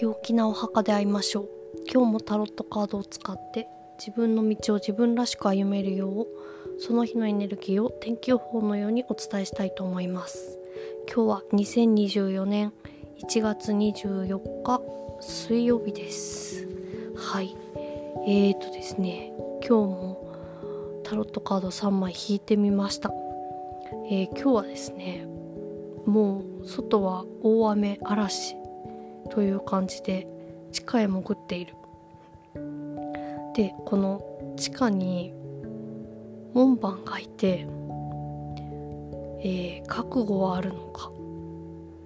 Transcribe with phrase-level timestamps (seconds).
[0.00, 1.48] 陽気なお墓で会いましょう。
[1.92, 3.66] 今日もタロットカードを使って
[3.98, 6.26] 自分の道を自分らしく歩めるよう
[6.80, 10.56] その日のエネルギーを天気予報のようにお伝えしたいと思います。
[11.12, 12.72] 今日は2024年
[13.26, 14.80] 1月24日
[15.20, 16.68] 水曜日です。
[17.16, 17.56] はい。
[18.26, 19.32] えーとですね
[19.66, 23.10] 今日もタロットカード3枚引いてみました、
[24.10, 25.26] えー、今日はですね
[26.06, 28.57] もう外は大雨嵐。
[29.28, 30.26] という感じで
[30.72, 31.74] 地下へ潜っている。
[33.54, 35.34] でこの地下に
[36.54, 37.66] 門番がいて、
[39.40, 41.10] えー、覚悟はあるのか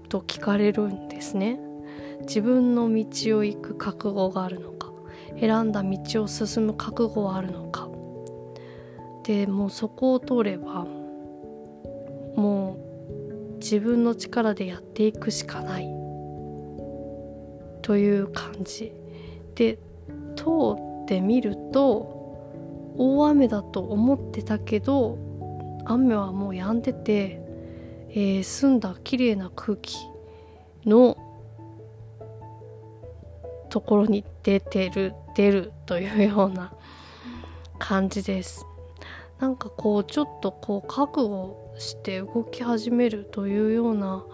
[0.08, 1.58] と聞かれるんですね。
[2.20, 4.92] 自分の道を行く覚悟があるのか
[5.40, 7.88] 選んだ道を進む覚悟はあるのか。
[9.24, 10.84] でもうそこを通れば
[12.36, 12.76] も
[13.54, 16.01] う自分の力でやっていくしかない。
[17.82, 18.92] という感じ。
[19.54, 19.78] で
[20.36, 20.44] 通
[21.04, 22.22] ってみると
[22.96, 25.18] 大雨だと思ってたけど
[25.84, 27.40] 雨はもう止んでて、
[28.10, 29.96] えー、澄んだ綺麗な空気
[30.86, 31.16] の
[33.68, 36.72] ところに出てる出るというような
[37.78, 38.66] 感じです。
[39.38, 44.24] なんかこうちょっとこう覚悟して動き始めるというような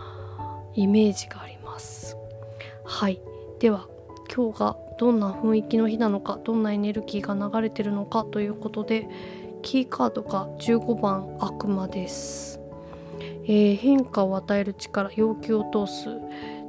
[0.75, 2.17] イメージがあります。
[2.85, 3.21] はい。
[3.59, 3.89] では
[4.34, 9.09] 今日がどんな雰囲気の日なのかどんなエネルギーが流れてるのかということで
[9.62, 12.61] キーカードが15番悪魔です、
[13.45, 16.09] えー、変化を与える力要求を通す。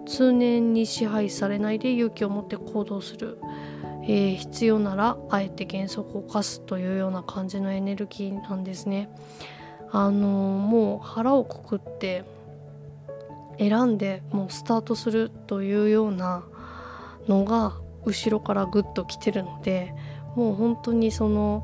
[0.09, 3.37] 通年に支配されないで勇気を持って行動する、
[4.03, 9.09] えー、必要ならあえて原則を犯すというような感じのエネルギーなんですね。
[9.91, 12.25] あのー、もう腹をくくって
[13.59, 16.43] 選んでもうスタートするというような
[17.29, 19.93] のが後ろからグッと来てるので
[20.35, 21.63] もう本当にその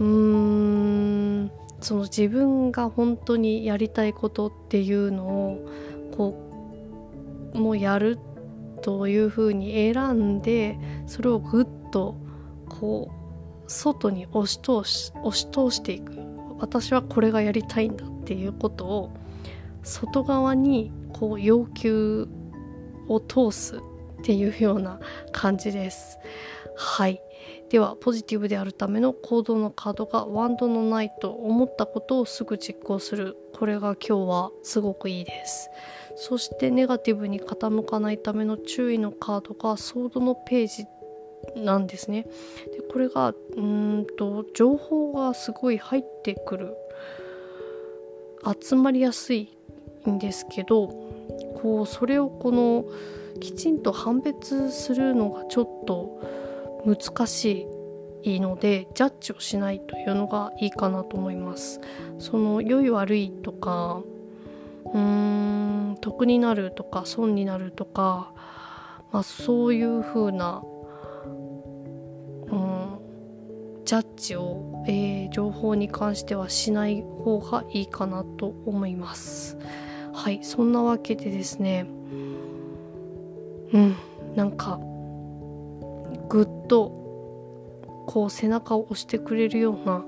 [0.00, 1.50] うーん
[1.80, 5.68] その自分が本当にやりたいことっていうのを
[6.16, 8.18] こうもうやる
[8.82, 12.16] というふうに選んでそれをぐっと
[12.68, 13.10] こ
[13.66, 16.16] う外に押し通し押し通していく。
[16.60, 19.12] 私はこれがやりたいんだっていうことを
[19.84, 22.28] 外側にこう要求
[23.06, 23.80] を通す。
[24.18, 25.00] っていうような
[25.32, 26.18] 感じです。
[26.76, 27.20] はい。
[27.70, 33.36] ではポジティブであるための行動のカードがワンドのないと思ったことをすぐ実行する。
[33.54, 35.70] これが今日はすごくいいです。
[36.16, 40.86] そしてネガティブに傾かないための注意のカードがソードのページ
[41.62, 42.24] なんですね。
[42.72, 46.74] でこれがうんと情報がすごい入ってくる。
[48.60, 49.56] 集まりやすい
[50.08, 50.88] んですけど
[51.60, 52.84] こうそれをこの
[53.38, 56.20] きちんと判別するのがちょっと
[56.84, 57.66] 難し
[58.22, 61.80] いのでジャッジをしないというのがいいかなと思います。
[62.18, 64.02] その良い悪いとか
[64.86, 64.98] うー
[65.92, 68.32] ん得になるとか損になるとか、
[69.12, 70.62] まあ、そういう風な
[72.50, 72.98] うん
[73.84, 79.56] ジャッジを、えー、情報に関してはしない方がいいかなと思います。
[80.12, 81.86] はいそんなわけでですね
[83.72, 83.96] うん。
[84.34, 84.78] なんか
[86.28, 87.08] ぐっと
[88.06, 90.04] こう背中を押してくれるような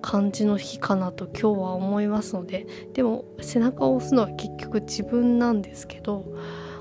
[0.00, 6.24] 感じの日かなと今日は思いますのででも背中を押すのは結局自分なんですけど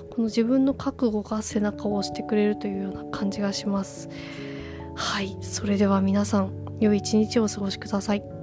[0.10, 4.10] この自分の覚悟が背中を押してくれるというような感じがします。
[4.94, 5.38] はい。
[5.42, 8.41] それでは皆さん良い一日をお過ごしください。